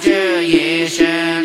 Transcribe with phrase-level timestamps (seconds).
[0.00, 1.41] 这一生。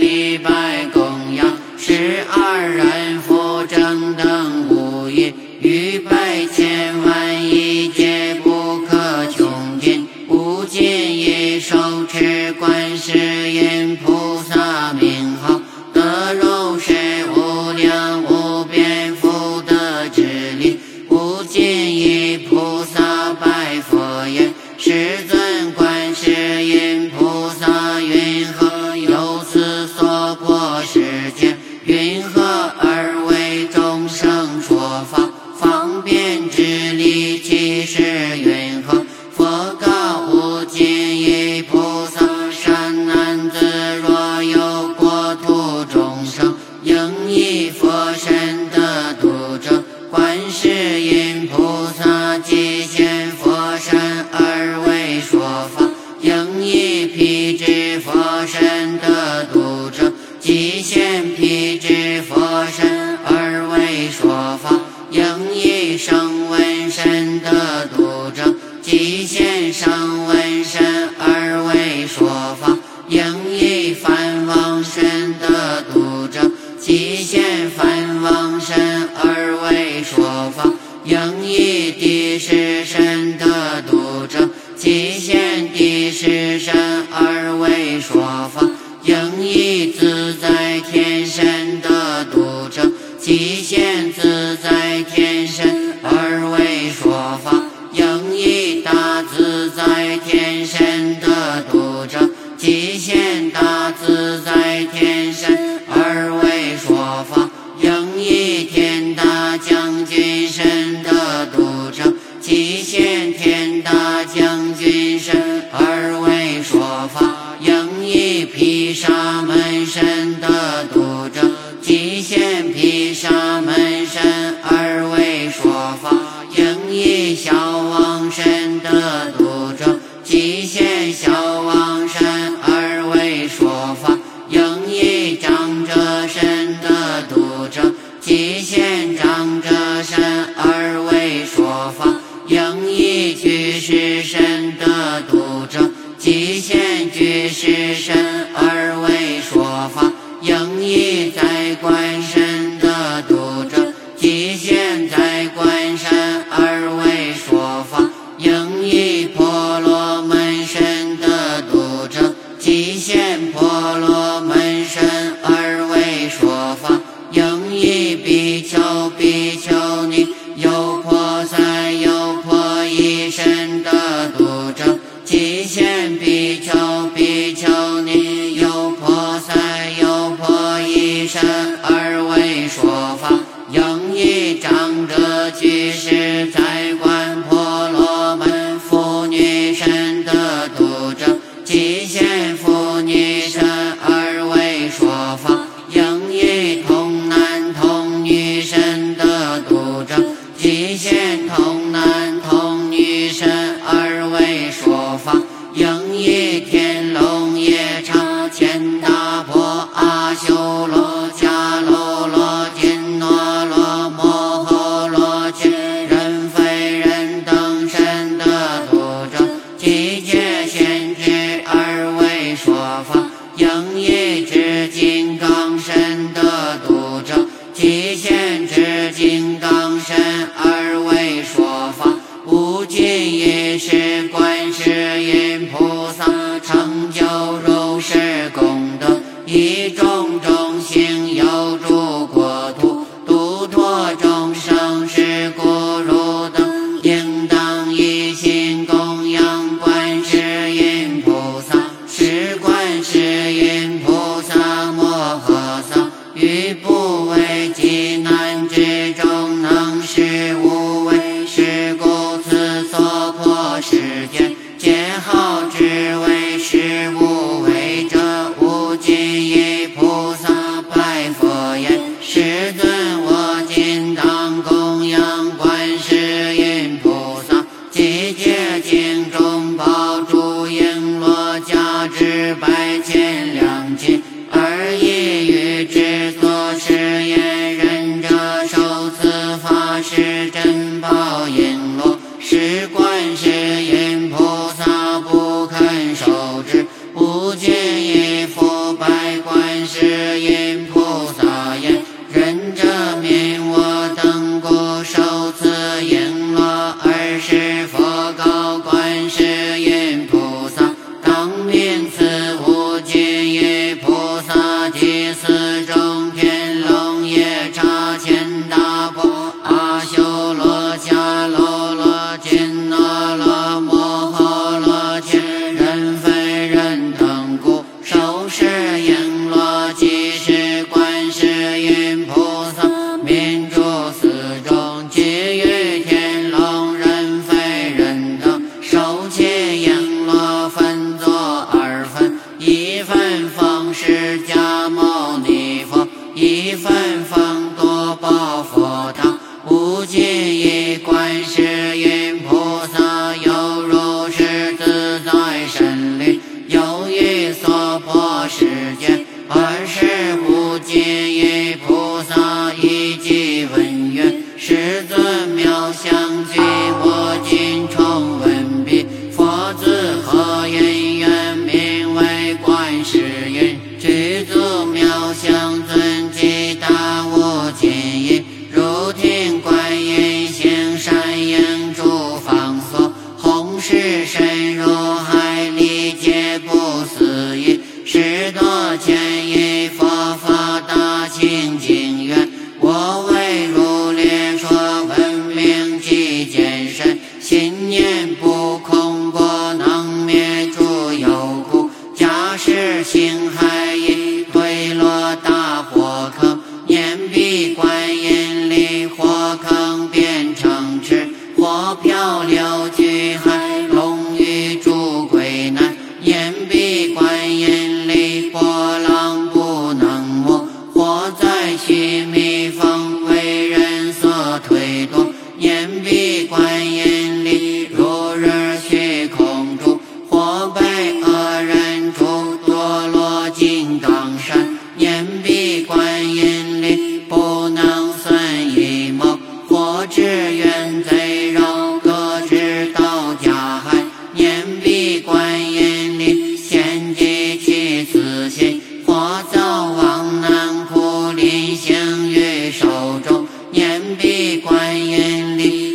[454.60, 455.87] 观音离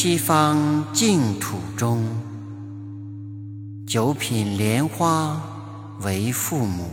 [0.00, 2.06] 西方净土中，
[3.84, 5.42] 九品莲花
[6.02, 6.92] 为父母。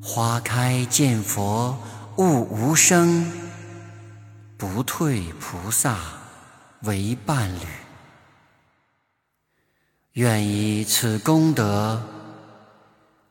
[0.00, 1.76] 花开见佛
[2.16, 3.28] 悟无生，
[4.56, 5.98] 不退菩萨
[6.82, 7.66] 为伴侣。
[10.12, 12.00] 愿以此功德，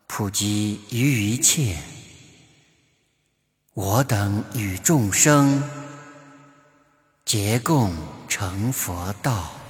[0.08, 1.78] 普及于一切。
[3.74, 5.64] 我等与众生，
[7.34, 7.94] 结共
[8.28, 9.61] 成佛道。